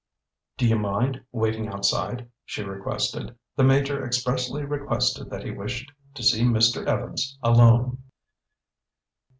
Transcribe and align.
"Do 0.57 0.67
you 0.67 0.79
mind 0.79 1.21
waiting 1.31 1.67
outside?" 1.67 2.27
she 2.43 2.63
requested. 2.63 3.35
"The 3.55 3.63
Major 3.63 4.03
expressly 4.03 4.63
requested 4.65 5.29
that 5.29 5.43
he 5.43 5.51
wished 5.51 5.91
to 6.15 6.23
see 6.23 6.41
Mr. 6.43 6.83
Evans 6.87 7.37
alone." 7.43 7.99